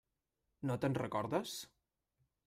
No 0.69 0.77
te'n 0.85 0.95
recordes? 0.99 1.53